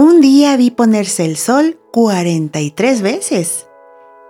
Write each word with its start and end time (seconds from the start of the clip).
Un 0.00 0.20
día 0.20 0.56
vi 0.56 0.70
ponerse 0.70 1.24
el 1.24 1.36
sol 1.36 1.80
43 1.92 3.02
veces. 3.02 3.68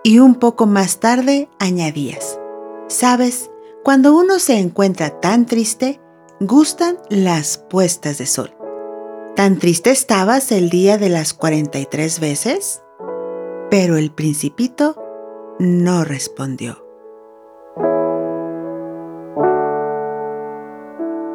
Y 0.03 0.17
un 0.17 0.33
poco 0.33 0.65
más 0.65 0.99
tarde 0.99 1.47
añadías, 1.59 2.39
sabes, 2.87 3.51
cuando 3.83 4.17
uno 4.17 4.39
se 4.39 4.57
encuentra 4.57 5.19
tan 5.19 5.45
triste, 5.45 6.01
gustan 6.39 6.97
las 7.11 7.59
puestas 7.59 8.17
de 8.17 8.25
sol. 8.25 8.49
¿Tan 9.35 9.59
triste 9.59 9.91
estabas 9.91 10.51
el 10.51 10.71
día 10.71 10.97
de 10.97 11.09
las 11.09 11.35
43 11.35 12.19
veces? 12.19 12.81
Pero 13.69 13.97
el 13.97 14.09
principito 14.09 14.95
no 15.59 16.03
respondió. 16.03 16.83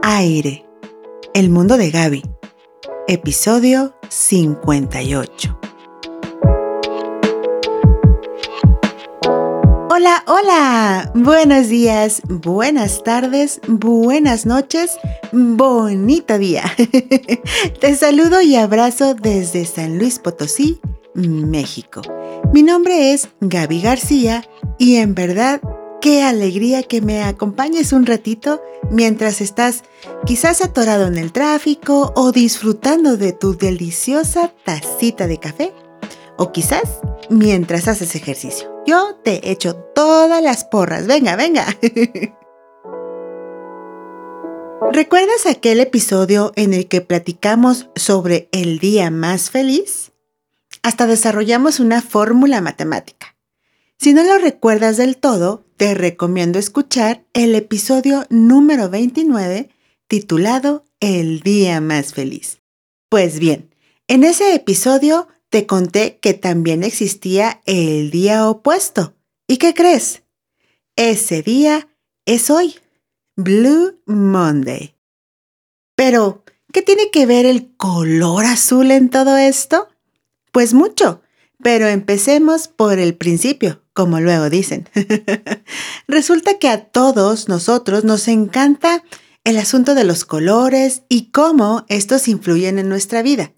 Aire. 0.02 0.66
El 1.34 1.50
mundo 1.50 1.76
de 1.76 1.90
Gaby. 1.92 2.33
Episodio 3.06 3.94
58. 4.08 5.58
Hola, 9.90 10.24
hola. 10.26 11.12
Buenos 11.14 11.68
días, 11.68 12.22
buenas 12.26 13.04
tardes, 13.04 13.60
buenas 13.68 14.46
noches, 14.46 14.96
bonito 15.32 16.38
día. 16.38 16.64
Te 17.80 17.94
saludo 17.94 18.40
y 18.40 18.56
abrazo 18.56 19.14
desde 19.14 19.66
San 19.66 19.98
Luis 19.98 20.18
Potosí, 20.18 20.80
México. 21.14 22.00
Mi 22.54 22.62
nombre 22.62 23.12
es 23.12 23.28
Gaby 23.42 23.82
García 23.82 24.48
y 24.78 24.96
en 24.96 25.14
verdad 25.14 25.60
qué 26.04 26.22
alegría 26.22 26.82
que 26.82 27.00
me 27.00 27.22
acompañes 27.22 27.94
un 27.94 28.04
ratito 28.04 28.62
mientras 28.90 29.40
estás 29.40 29.84
quizás 30.26 30.60
atorado 30.60 31.06
en 31.06 31.16
el 31.16 31.32
tráfico 31.32 32.12
o 32.14 32.30
disfrutando 32.30 33.16
de 33.16 33.32
tu 33.32 33.56
deliciosa 33.56 34.52
tacita 34.66 35.26
de 35.26 35.38
café 35.38 35.72
o 36.36 36.52
quizás 36.52 37.00
mientras 37.30 37.88
haces 37.88 38.14
ejercicio. 38.16 38.70
Yo 38.86 39.18
te 39.24 39.50
echo 39.50 39.76
todas 39.76 40.42
las 40.42 40.64
porras. 40.64 41.06
Venga, 41.06 41.36
venga. 41.36 41.64
¿Recuerdas 44.92 45.46
aquel 45.46 45.80
episodio 45.80 46.52
en 46.54 46.74
el 46.74 46.86
que 46.86 47.00
platicamos 47.00 47.88
sobre 47.96 48.50
el 48.52 48.78
día 48.78 49.10
más 49.10 49.50
feliz? 49.50 50.12
Hasta 50.82 51.06
desarrollamos 51.06 51.80
una 51.80 52.02
fórmula 52.02 52.60
matemática. 52.60 53.33
Si 53.98 54.12
no 54.12 54.22
lo 54.22 54.38
recuerdas 54.38 54.96
del 54.96 55.16
todo, 55.16 55.64
te 55.76 55.94
recomiendo 55.94 56.58
escuchar 56.58 57.24
el 57.32 57.54
episodio 57.54 58.26
número 58.28 58.90
29 58.90 59.70
titulado 60.08 60.84
El 61.00 61.40
día 61.40 61.80
más 61.80 62.12
feliz. 62.12 62.60
Pues 63.08 63.38
bien, 63.38 63.74
en 64.08 64.24
ese 64.24 64.54
episodio 64.54 65.28
te 65.48 65.66
conté 65.66 66.18
que 66.18 66.34
también 66.34 66.82
existía 66.82 67.62
el 67.64 68.10
día 68.10 68.48
opuesto. 68.48 69.14
¿Y 69.46 69.56
qué 69.58 69.72
crees? 69.72 70.22
Ese 70.96 71.42
día 71.42 71.88
es 72.26 72.50
hoy, 72.50 72.74
Blue 73.36 74.00
Monday. 74.06 74.96
Pero, 75.96 76.44
¿qué 76.72 76.82
tiene 76.82 77.10
que 77.10 77.26
ver 77.26 77.46
el 77.46 77.74
color 77.76 78.44
azul 78.44 78.90
en 78.90 79.10
todo 79.10 79.36
esto? 79.36 79.88
Pues 80.50 80.74
mucho, 80.74 81.22
pero 81.62 81.86
empecemos 81.88 82.68
por 82.68 82.98
el 82.98 83.14
principio, 83.14 83.83
como 83.94 84.20
luego 84.20 84.50
dicen. 84.50 84.88
Resulta 86.08 86.58
que 86.58 86.68
a 86.68 86.84
todos 86.84 87.48
nosotros 87.48 88.04
nos 88.04 88.28
encanta 88.28 89.02
el 89.44 89.56
asunto 89.56 89.94
de 89.94 90.04
los 90.04 90.24
colores 90.24 91.02
y 91.08 91.30
cómo 91.30 91.86
estos 91.88 92.28
influyen 92.28 92.78
en 92.78 92.88
nuestra 92.88 93.22
vida. 93.22 93.52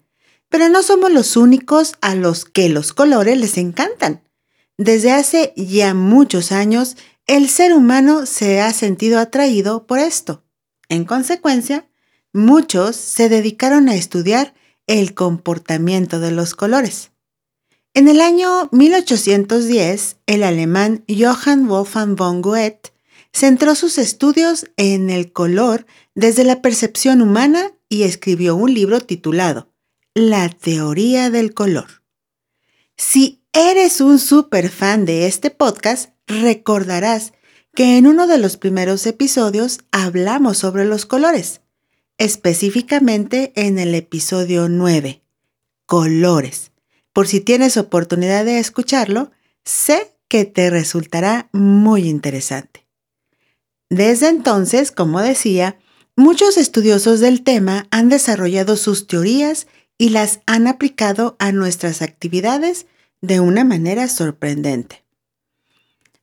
Pero 0.49 0.69
no 0.69 0.83
somos 0.83 1.11
los 1.11 1.35
únicos 1.35 1.95
a 2.01 2.15
los 2.15 2.45
que 2.45 2.69
los 2.69 2.93
colores 2.93 3.37
les 3.37 3.57
encantan. 3.57 4.21
Desde 4.77 5.11
hace 5.11 5.53
ya 5.57 5.93
muchos 5.93 6.51
años, 6.51 6.95
el 7.25 7.49
ser 7.49 7.73
humano 7.73 8.25
se 8.25 8.61
ha 8.61 8.71
sentido 8.71 9.19
atraído 9.19 9.87
por 9.87 9.99
esto. 9.99 10.45
En 10.87 11.03
consecuencia, 11.03 11.89
muchos 12.31 12.95
se 12.95 13.27
dedicaron 13.27 13.89
a 13.89 13.95
estudiar 13.95 14.53
el 14.85 15.13
comportamiento 15.13 16.19
de 16.19 16.31
los 16.31 16.53
colores. 16.53 17.11
En 17.97 18.07
el 18.07 18.21
año 18.21 18.69
1810, 18.73 20.17
el 20.27 20.43
alemán 20.43 21.03
Johann 21.09 21.67
Wolfgang 21.67 22.15
von 22.15 22.43
Goethe 22.43 22.93
centró 23.33 23.73
sus 23.73 23.97
estudios 23.97 24.67
en 24.77 25.09
el 25.09 25.31
color 25.33 25.87
desde 26.13 26.43
la 26.43 26.61
percepción 26.61 27.23
humana 27.23 27.71
y 27.89 28.03
escribió 28.03 28.55
un 28.55 28.71
libro 28.71 28.99
titulado 28.99 29.73
la 30.13 30.47
teoría 30.47 31.31
del 31.31 31.55
color. 31.55 32.03
Si 32.97 33.41
eres 33.51 33.99
un 33.99 34.19
super 34.19 34.69
fan 34.69 35.05
de 35.05 35.25
este 35.25 35.49
podcast, 35.49 36.11
recordarás 36.27 37.33
que 37.73 37.97
en 37.97 38.05
uno 38.05 38.27
de 38.27 38.37
los 38.37 38.57
primeros 38.57 39.07
episodios 39.07 39.79
hablamos 39.91 40.59
sobre 40.59 40.85
los 40.85 41.07
colores, 41.07 41.61
específicamente 42.19 43.53
en 43.55 43.79
el 43.79 43.95
episodio 43.95 44.69
9, 44.69 45.23
colores. 45.87 46.69
Por 47.17 47.27
si 47.27 47.41
tienes 47.41 47.77
oportunidad 47.77 48.45
de 48.45 48.59
escucharlo, 48.59 49.31
sé 49.65 50.13
que 50.27 50.45
te 50.45 50.69
resultará 50.69 51.49
muy 51.51 52.07
interesante. 52.07 52.85
Desde 53.89 54.27
entonces, 54.27 54.91
como 54.91 55.19
decía, 55.19 55.79
muchos 56.15 56.57
estudiosos 56.57 57.19
del 57.19 57.41
tema 57.41 57.87
han 57.89 58.09
desarrollado 58.09 58.77
sus 58.77 59.07
teorías 59.07 59.65
y 59.97 60.09
las 60.09 60.41
han 60.45 60.67
aplicado 60.67 61.35
a 61.39 61.51
nuestras 61.51 62.03
actividades 62.03 62.85
de 63.21 63.39
una 63.39 63.63
manera 63.63 64.09
sorprendente. 64.09 65.03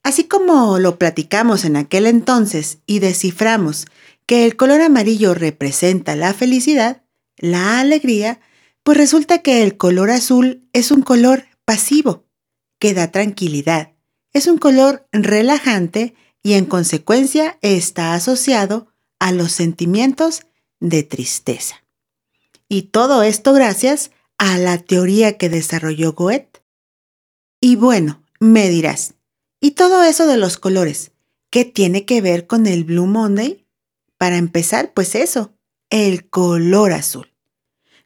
Así 0.05 0.29
como 0.29 0.79
lo 0.79 0.97
platicamos 0.97 1.65
en 1.65 1.75
aquel 1.75 2.07
entonces 2.07 2.79
y 2.87 3.01
desciframos 3.01 3.87
que 4.27 4.45
el 4.45 4.55
color 4.55 4.81
amarillo 4.81 5.35
representa 5.35 6.15
la 6.15 6.33
felicidad, 6.35 7.03
la 7.37 7.81
alegría, 7.81 8.39
pues 8.85 8.99
resulta 8.99 9.39
que 9.39 9.63
el 9.63 9.77
color 9.77 10.11
azul 10.11 10.69
es 10.73 10.91
un 10.91 11.03
color 11.03 11.47
pasivo, 11.65 12.27
que 12.79 12.95
da 12.95 13.11
tranquilidad, 13.11 13.95
es 14.33 14.47
un 14.47 14.59
color 14.59 15.09
relajante 15.11 16.15
y 16.43 16.53
en 16.53 16.67
consecuencia 16.67 17.59
está 17.63 18.15
asociado 18.15 18.89
a 19.19 19.33
los 19.33 19.53
sentimientos 19.53 20.43
de 20.81 21.03
tristeza. 21.03 21.83
Y 22.69 22.83
todo 22.83 23.23
esto 23.23 23.55
gracias 23.55 24.11
a 24.37 24.59
la 24.59 24.79
teoría 24.79 25.39
que 25.39 25.49
desarrolló 25.49 26.13
Goethe. 26.13 26.63
Y 27.61 27.77
bueno, 27.77 28.23
me 28.39 28.69
dirás, 28.69 29.15
¿y 29.61 29.73
todo 29.73 30.03
eso 30.03 30.27
de 30.27 30.37
los 30.37 30.59
colores? 30.59 31.13
¿Qué 31.49 31.65
tiene 31.65 32.05
que 32.05 32.21
ver 32.21 32.47
con 32.47 32.67
el 32.67 32.85
Blue 32.85 33.07
Monday? 33.07 33.67
Para 34.19 34.37
empezar, 34.37 34.93
pues 34.93 35.15
eso, 35.15 35.55
el 35.89 36.29
color 36.29 36.93
azul. 36.93 37.34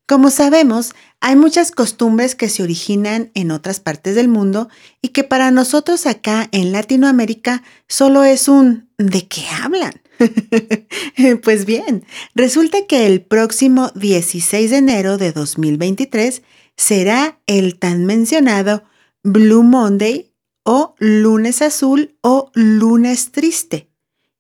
Como 0.09 0.31
sabemos, 0.31 0.95
hay 1.21 1.37
muchas 1.37 1.71
costumbres 1.71 2.35
que 2.35 2.49
se 2.49 2.63
originan 2.63 3.31
en 3.35 3.51
otras 3.51 3.79
partes 3.79 4.15
del 4.15 4.27
mundo 4.27 4.71
y 5.03 5.09
que 5.09 5.23
para 5.23 5.51
nosotros 5.51 6.07
acá 6.07 6.49
en 6.51 6.73
Latinoamérica 6.73 7.63
solo 7.89 8.25
es 8.25 8.49
un 8.49 8.89
¿de 8.97 9.29
qué 9.29 9.43
hablan? 9.63 10.01
pues 11.43 11.67
bien, 11.67 12.07
resulta 12.35 12.87
que 12.87 13.05
el 13.05 13.21
próximo 13.21 13.91
16 13.97 14.71
de 14.71 14.77
enero 14.79 15.19
de 15.19 15.33
2023 15.33 16.41
será 16.75 17.39
el 17.47 17.79
tan 17.79 18.07
mencionado 18.07 18.85
Blue 19.23 19.63
Monday 19.63 20.33
o 20.65 20.95
lunes 20.99 21.61
azul 21.61 22.17
o 22.23 22.51
lunes 22.55 23.31
triste. 23.31 23.91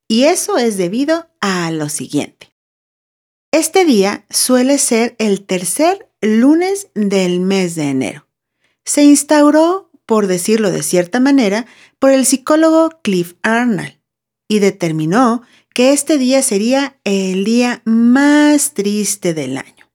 Y 0.08 0.24
eso 0.24 0.56
es 0.56 0.78
debido 0.78 1.28
a 1.42 1.70
lo 1.72 1.90
siguiente. 1.90 2.47
Este 3.50 3.86
día 3.86 4.26
suele 4.28 4.76
ser 4.76 5.16
el 5.19 5.42
tercer 5.42 6.10
lunes 6.20 6.88
del 6.94 7.41
mes 7.41 7.76
de 7.76 7.84
enero. 7.84 8.26
Se 8.84 9.05
instauró, 9.05 9.90
por 10.05 10.26
decirlo 10.26 10.70
de 10.70 10.82
cierta 10.82 11.19
manera, 11.19 11.64
por 11.99 12.11
el 12.11 12.26
psicólogo 12.26 13.00
Cliff 13.02 13.37
Arnold 13.43 13.99
y 14.49 14.58
determinó 14.58 15.40
que 15.72 15.94
este 15.94 16.19
día 16.19 16.43
sería 16.43 16.99
el 17.05 17.44
día 17.44 17.81
más 17.87 18.75
triste 18.75 19.32
del 19.32 19.56
año. 19.56 19.90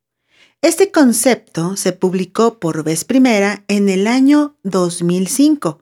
Este 0.64 0.90
concepto 0.90 1.78
se 1.78 1.92
publicó 1.92 2.58
por 2.58 2.84
vez 2.84 3.06
primera 3.06 3.66
en 3.68 3.88
el 3.88 4.08
año 4.08 4.58
2005 4.64 5.80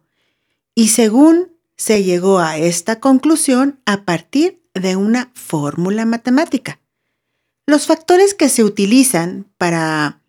y 0.75 0.89
según 0.89 1.53
se 1.77 2.03
llegó 2.03 2.39
a 2.39 2.57
esta 2.57 2.99
conclusión 2.99 3.79
a 3.85 4.03
partir 4.03 4.61
de 4.73 4.97
una 4.97 5.31
fórmula 5.35 6.05
matemática. 6.05 6.81
Los 7.71 7.85
factores 7.85 8.33
que 8.33 8.49
se 8.49 8.65
utilizan 8.65 9.47
para 9.57 10.19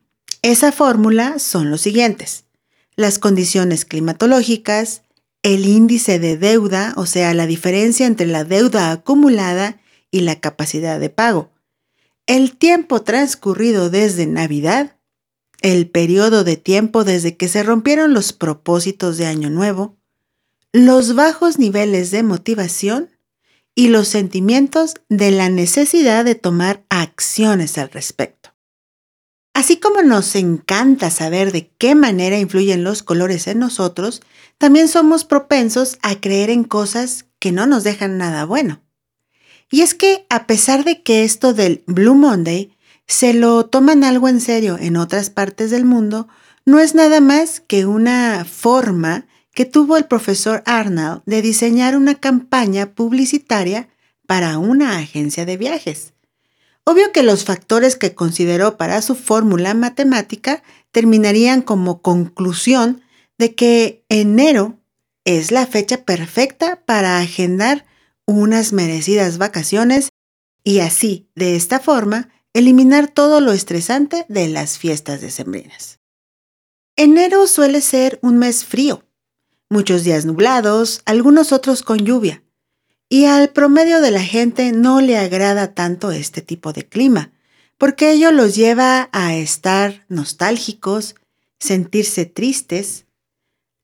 esa 0.42 0.70
fórmula 0.70 1.40
son 1.40 1.72
los 1.72 1.80
siguientes. 1.80 2.44
Las 2.94 3.18
condiciones 3.18 3.84
climatológicas, 3.84 5.02
el 5.42 5.66
índice 5.66 6.20
de 6.20 6.38
deuda, 6.38 6.92
o 6.96 7.04
sea, 7.04 7.34
la 7.34 7.48
diferencia 7.48 8.06
entre 8.06 8.28
la 8.28 8.44
deuda 8.44 8.92
acumulada 8.92 9.80
y 10.12 10.20
la 10.20 10.38
capacidad 10.38 11.00
de 11.00 11.10
pago, 11.10 11.50
el 12.28 12.56
tiempo 12.56 13.02
transcurrido 13.02 13.90
desde 13.90 14.28
Navidad, 14.28 14.94
el 15.62 15.90
periodo 15.90 16.44
de 16.44 16.56
tiempo 16.56 17.02
desde 17.02 17.36
que 17.36 17.48
se 17.48 17.64
rompieron 17.64 18.14
los 18.14 18.32
propósitos 18.32 19.18
de 19.18 19.26
Año 19.26 19.50
Nuevo, 19.50 19.96
los 20.72 21.16
bajos 21.16 21.58
niveles 21.58 22.12
de 22.12 22.22
motivación 22.22 23.10
y 23.74 23.88
los 23.88 24.08
sentimientos 24.08 24.94
de 25.08 25.30
la 25.30 25.48
necesidad 25.48 26.24
de 26.24 26.34
tomar 26.34 26.84
acciones 26.88 27.78
al 27.78 27.90
respecto. 27.90 28.50
Así 29.54 29.76
como 29.78 30.02
nos 30.02 30.34
encanta 30.34 31.10
saber 31.10 31.52
de 31.52 31.70
qué 31.78 31.94
manera 31.94 32.38
influyen 32.38 32.84
los 32.84 33.02
colores 33.02 33.46
en 33.46 33.58
nosotros, 33.58 34.22
también 34.58 34.88
somos 34.88 35.24
propensos 35.24 35.98
a 36.02 36.20
creer 36.20 36.50
en 36.50 36.64
cosas 36.64 37.26
que 37.38 37.52
no 37.52 37.66
nos 37.66 37.84
dejan 37.84 38.16
nada 38.16 38.44
bueno. 38.44 38.82
Y 39.70 39.82
es 39.82 39.94
que 39.94 40.26
a 40.30 40.46
pesar 40.46 40.84
de 40.84 41.02
que 41.02 41.24
esto 41.24 41.54
del 41.54 41.82
Blue 41.86 42.14
Monday 42.14 42.76
se 43.06 43.34
lo 43.34 43.66
toman 43.66 44.04
algo 44.04 44.28
en 44.28 44.40
serio 44.40 44.78
en 44.80 44.96
otras 44.96 45.30
partes 45.30 45.70
del 45.70 45.84
mundo, 45.84 46.28
no 46.64 46.78
es 46.78 46.94
nada 46.94 47.20
más 47.20 47.60
que 47.60 47.84
una 47.84 48.44
forma 48.44 49.26
que 49.52 49.64
tuvo 49.64 49.96
el 49.96 50.06
profesor 50.06 50.62
Arnold 50.66 51.22
de 51.26 51.42
diseñar 51.42 51.96
una 51.96 52.14
campaña 52.14 52.94
publicitaria 52.94 53.88
para 54.26 54.58
una 54.58 54.98
agencia 54.98 55.44
de 55.44 55.56
viajes. 55.56 56.14
Obvio 56.84 57.12
que 57.12 57.22
los 57.22 57.44
factores 57.44 57.96
que 57.96 58.14
consideró 58.14 58.76
para 58.76 59.02
su 59.02 59.14
fórmula 59.14 59.74
matemática 59.74 60.62
terminarían 60.90 61.62
como 61.62 62.02
conclusión 62.02 63.02
de 63.38 63.54
que 63.54 64.04
enero 64.08 64.78
es 65.24 65.52
la 65.52 65.66
fecha 65.66 66.04
perfecta 66.04 66.82
para 66.84 67.18
agendar 67.18 67.84
unas 68.26 68.72
merecidas 68.72 69.38
vacaciones 69.38 70.08
y 70.64 70.80
así, 70.80 71.28
de 71.34 71.56
esta 71.56 71.80
forma, 71.80 72.30
eliminar 72.52 73.08
todo 73.08 73.40
lo 73.40 73.52
estresante 73.52 74.26
de 74.28 74.48
las 74.48 74.78
fiestas 74.78 75.20
decembrinas. 75.20 76.00
Enero 76.96 77.46
suele 77.46 77.80
ser 77.80 78.18
un 78.22 78.38
mes 78.38 78.64
frío, 78.64 79.04
muchos 79.72 80.04
días 80.04 80.24
nublados, 80.26 81.02
algunos 81.06 81.50
otros 81.50 81.82
con 81.82 81.98
lluvia, 81.98 82.44
y 83.08 83.24
al 83.24 83.48
promedio 83.50 84.00
de 84.00 84.10
la 84.10 84.22
gente 84.22 84.70
no 84.72 85.00
le 85.00 85.18
agrada 85.18 85.74
tanto 85.74 86.12
este 86.12 86.42
tipo 86.42 86.72
de 86.72 86.86
clima, 86.86 87.32
porque 87.78 88.12
ello 88.12 88.30
los 88.30 88.54
lleva 88.54 89.08
a 89.12 89.34
estar 89.34 90.04
nostálgicos, 90.08 91.16
sentirse 91.58 92.26
tristes. 92.26 93.06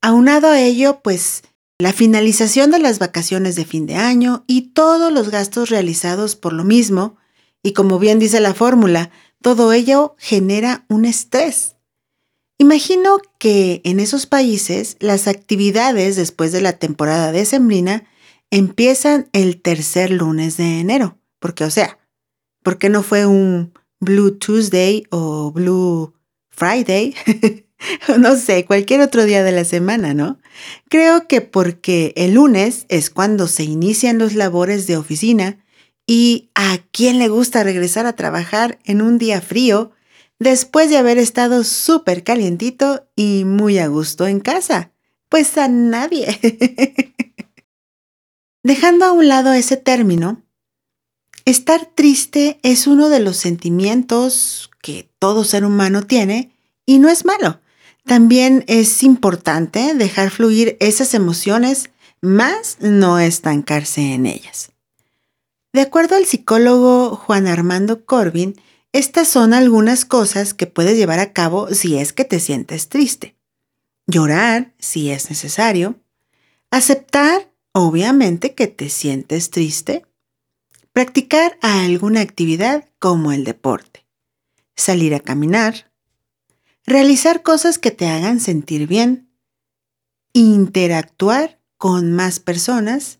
Aunado 0.01 0.47
a 0.47 0.61
ello, 0.61 1.01
pues, 1.03 1.43
la 1.79 1.91
finalización 1.91 2.71
de 2.71 2.79
las 2.79 2.99
vacaciones 2.99 3.55
de 3.55 3.65
fin 3.65 3.85
de 3.85 3.95
año 3.95 4.43
y 4.47 4.73
todos 4.73 5.11
los 5.11 5.29
gastos 5.29 5.69
realizados 5.69 6.35
por 6.35 6.53
lo 6.53 6.63
mismo, 6.63 7.17
y 7.63 7.73
como 7.73 7.99
bien 7.99 8.19
dice 8.19 8.39
la 8.39 8.53
fórmula, 8.53 9.09
todo 9.41 9.73
ello 9.73 10.15
genera 10.17 10.85
un 10.87 11.05
estrés. 11.05 11.75
Imagino 12.61 13.19
que 13.37 13.79
en 13.85 14.01
esos 14.01 14.25
países 14.25 14.97
las 14.99 15.29
actividades 15.29 16.17
después 16.17 16.51
de 16.51 16.59
la 16.59 16.73
temporada 16.73 17.31
decembrina 17.31 18.03
empiezan 18.51 19.29
el 19.31 19.61
tercer 19.61 20.11
lunes 20.11 20.57
de 20.57 20.81
enero. 20.81 21.17
Porque, 21.39 21.63
o 21.63 21.71
sea, 21.71 21.99
¿por 22.61 22.77
qué 22.77 22.89
no 22.89 23.01
fue 23.01 23.25
un 23.25 23.71
Blue 24.01 24.37
Tuesday 24.37 25.05
o 25.09 25.53
Blue 25.53 26.13
Friday? 26.49 27.15
no 28.19 28.35
sé, 28.35 28.65
cualquier 28.65 28.99
otro 28.99 29.23
día 29.23 29.41
de 29.41 29.53
la 29.53 29.63
semana, 29.63 30.13
¿no? 30.13 30.37
Creo 30.89 31.27
que 31.27 31.39
porque 31.39 32.11
el 32.17 32.33
lunes 32.33 32.85
es 32.89 33.09
cuando 33.09 33.47
se 33.47 33.63
inician 33.63 34.17
los 34.17 34.35
labores 34.35 34.85
de 34.85 34.97
oficina 34.97 35.63
y 36.05 36.49
a 36.55 36.79
quién 36.91 37.19
le 37.19 37.29
gusta 37.29 37.63
regresar 37.63 38.05
a 38.05 38.17
trabajar 38.17 38.79
en 38.83 39.01
un 39.01 39.17
día 39.17 39.39
frío 39.39 39.91
después 40.39 40.89
de 40.89 40.97
haber 40.97 41.17
estado 41.17 41.63
súper 41.63 42.23
calientito 42.23 43.07
y 43.15 43.43
muy 43.45 43.77
a 43.77 43.87
gusto 43.87 44.25
en 44.25 44.39
casa. 44.39 44.91
Pues 45.27 45.57
a 45.57 45.67
nadie. 45.67 46.39
Dejando 48.63 49.05
a 49.05 49.11
un 49.11 49.27
lado 49.27 49.53
ese 49.53 49.77
término, 49.77 50.41
estar 51.45 51.85
triste 51.85 52.59
es 52.63 52.87
uno 52.87 53.09
de 53.09 53.19
los 53.19 53.37
sentimientos 53.37 54.71
que 54.81 55.09
todo 55.19 55.43
ser 55.43 55.65
humano 55.65 56.03
tiene 56.03 56.51
y 56.85 56.99
no 56.99 57.09
es 57.09 57.25
malo. 57.25 57.59
También 58.05 58.63
es 58.67 59.03
importante 59.03 59.93
dejar 59.93 60.31
fluir 60.31 60.77
esas 60.79 61.13
emociones, 61.13 61.91
más 62.21 62.77
no 62.79 63.19
estancarse 63.19 64.13
en 64.13 64.25
ellas. 64.25 64.71
De 65.71 65.81
acuerdo 65.81 66.15
al 66.15 66.25
psicólogo 66.25 67.15
Juan 67.15 67.45
Armando 67.45 68.05
Corbin, 68.05 68.59
estas 68.93 69.27
son 69.27 69.53
algunas 69.53 70.05
cosas 70.05 70.53
que 70.53 70.67
puedes 70.67 70.97
llevar 70.97 71.19
a 71.19 71.33
cabo 71.33 71.73
si 71.73 71.97
es 71.97 72.13
que 72.13 72.25
te 72.25 72.39
sientes 72.39 72.89
triste. 72.89 73.35
Llorar 74.07 74.73
si 74.79 75.11
es 75.11 75.29
necesario. 75.29 75.99
Aceptar 76.71 77.49
Obviamente 77.71 78.55
que 78.55 78.67
te 78.67 78.89
sientes 78.89 79.51
triste. 79.51 80.05
Practicar 80.91 81.57
alguna 81.61 82.21
actividad 82.21 82.89
como 82.97 83.31
el 83.31 83.43
deporte. 83.43 84.05
Salir 84.75 85.13
a 85.13 85.19
caminar. 85.19 85.91
Realizar 86.85 87.43
cosas 87.43 87.77
que 87.77 87.91
te 87.91 88.07
hagan 88.07 88.39
sentir 88.39 88.87
bien. 88.87 89.29
Interactuar 90.33 91.61
con 91.77 92.11
más 92.11 92.39
personas. 92.39 93.19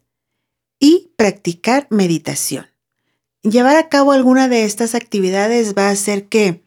Y 0.80 1.12
practicar 1.15 1.88
meditación. 1.89 2.65
Llevar 3.44 3.77
a 3.77 3.88
cabo 3.88 4.12
alguna 4.12 4.50
de 4.50 4.65
estas 4.65 4.95
actividades 4.95 5.74
va 5.74 5.88
a 5.88 5.91
hacer 5.91 6.27
que, 6.27 6.63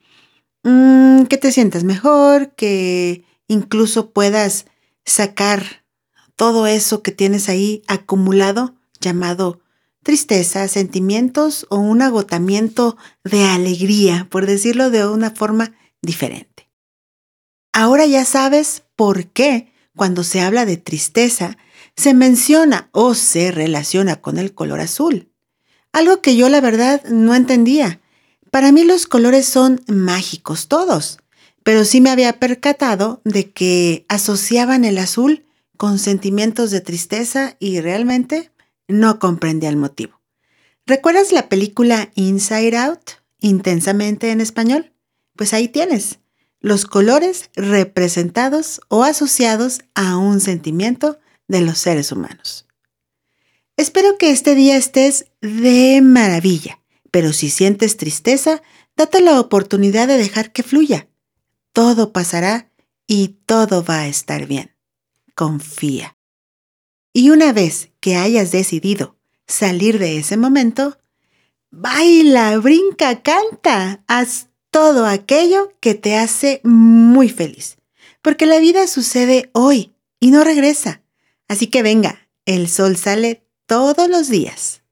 mm, 0.64 1.24
que 1.24 1.36
te 1.36 1.52
sientas 1.52 1.84
mejor, 1.84 2.54
que 2.54 3.24
incluso 3.46 4.10
puedas 4.10 4.66
sacar 5.04 5.84
todo 6.34 6.66
eso 6.66 7.02
que 7.02 7.12
tienes 7.12 7.50
ahí 7.50 7.82
acumulado 7.88 8.74
llamado 9.00 9.60
tristeza, 10.02 10.66
sentimientos 10.66 11.66
o 11.69 11.76
un 11.76 12.02
agotamiento 12.02 12.96
de 13.22 13.44
alegría, 13.44 14.26
por 14.30 14.46
decirlo 14.46 14.90
de 14.90 15.06
una 15.06 15.30
forma 15.30 15.74
diferente. 16.00 16.70
Ahora 17.72 18.06
ya 18.06 18.24
sabes 18.24 18.82
por 18.96 19.26
qué 19.26 19.72
cuando 19.94 20.24
se 20.24 20.40
habla 20.40 20.64
de 20.64 20.78
tristeza 20.78 21.56
se 21.96 22.14
menciona 22.14 22.88
o 22.92 23.14
se 23.14 23.50
relaciona 23.50 24.16
con 24.16 24.38
el 24.38 24.54
color 24.54 24.80
azul. 24.80 25.31
Algo 25.93 26.21
que 26.23 26.37
yo 26.37 26.49
la 26.49 26.61
verdad 26.61 27.05
no 27.05 27.35
entendía. 27.35 28.00
Para 28.50 28.73
mí 28.73 28.85
los 28.85 29.06
colores 29.06 29.47
son 29.47 29.83
mágicos 29.87 30.69
todos, 30.69 31.19
pero 31.62 31.85
sí 31.85 32.00
me 32.00 32.11
había 32.11 32.39
percatado 32.39 33.21
de 33.25 33.50
que 33.50 34.05
asociaban 34.08 34.84
el 34.84 34.99
azul 34.99 35.44
con 35.77 35.99
sentimientos 35.99 36.70
de 36.70 36.81
tristeza 36.81 37.56
y 37.58 37.81
realmente 37.81 38.51
no 38.89 39.19
comprendía 39.19 39.69
el 39.69 39.77
motivo. 39.77 40.20
¿Recuerdas 40.87 41.32
la 41.32 41.49
película 41.49 42.11
Inside 42.15 42.77
Out, 42.77 43.11
intensamente 43.39 44.31
en 44.31 44.41
español? 44.41 44.93
Pues 45.37 45.55
ahí 45.55 45.69
tienes 45.69 46.19
los 46.61 46.87
colores 46.87 47.51
representados 47.55 48.81
o 48.89 49.03
asociados 49.03 49.81
a 49.94 50.17
un 50.17 50.41
sentimiento 50.41 51.19
de 51.49 51.61
los 51.61 51.79
seres 51.79 52.13
humanos. 52.13 52.67
Espero 53.76 54.19
que 54.19 54.31
este 54.31 54.55
día 54.55 54.76
estés 54.76 55.26
de 55.41 56.00
maravilla, 56.02 56.81
pero 57.10 57.32
si 57.32 57.50
sientes 57.50 57.96
tristeza, 57.96 58.62
date 58.96 59.20
la 59.20 59.41
oportunidad 59.41 60.08
de 60.08 60.19
dejar 60.19 60.52
que 60.52 60.62
fluya. 60.62 61.08
Todo 61.72 62.12
pasará 62.12 62.70
y 63.06 63.36
todo 63.46 63.82
va 63.84 64.00
a 64.00 64.08
estar 64.08 64.46
bien 64.46 64.72
confía. 65.34 66.17
Y 67.12 67.31
una 67.31 67.52
vez 67.52 67.91
que 68.00 68.17
hayas 68.17 68.52
decidido 68.52 69.17
salir 69.46 69.98
de 69.98 70.19
ese 70.19 70.36
momento, 70.36 70.98
baila, 71.70 72.56
brinca, 72.58 73.22
canta, 73.22 74.02
haz 74.06 74.48
todo 74.70 75.06
aquello 75.06 75.74
que 75.81 75.94
te 75.94 76.17
hace 76.17 76.60
muy 76.64 77.29
feliz. 77.29 77.76
Porque 78.22 78.46
la 78.46 78.60
vida 78.60 78.86
sucede 78.86 79.50
hoy 79.52 79.93
y 80.20 80.31
no 80.31 80.44
regresa. 80.44 81.02
Así 81.48 81.67
que 81.67 81.82
venga, 81.82 82.29
el 82.46 82.69
sol 82.69 82.96
sale 82.96 83.46
todos 83.72 84.06
los 84.10 84.29
días. 84.29 84.82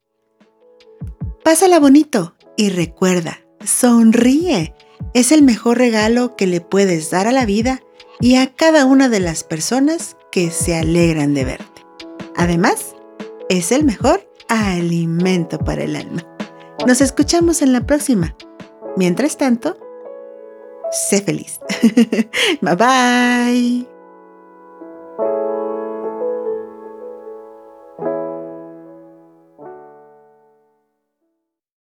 Pásala 1.44 1.78
bonito 1.78 2.34
y 2.56 2.70
recuerda, 2.70 3.40
sonríe. 3.62 4.75
Es 5.12 5.32
el 5.32 5.42
mejor 5.42 5.76
regalo 5.76 6.34
que 6.34 6.46
le 6.46 6.62
puedes 6.62 7.10
dar 7.10 7.26
a 7.26 7.32
la 7.32 7.44
vida 7.44 7.82
y 8.20 8.37
a 8.37 8.54
cada 8.54 8.87
una 8.87 9.10
de 9.10 9.20
las 9.20 9.44
personas 9.44 10.16
que 10.32 10.50
se 10.50 10.76
alegran 10.76 11.34
de 11.34 11.44
verte. 11.44 11.82
Además, 12.37 12.94
es 13.50 13.70
el 13.70 13.84
mejor 13.84 14.26
alimento 14.49 15.58
para 15.58 15.84
el 15.84 15.94
alma. 15.94 16.26
Nos 16.87 17.02
escuchamos 17.02 17.60
en 17.60 17.75
la 17.75 17.84
próxima. 17.84 18.34
Mientras 18.96 19.37
tanto, 19.37 19.76
sé 20.90 21.20
feliz. 21.20 21.60
bye 22.62 22.76
bye. 22.76 23.89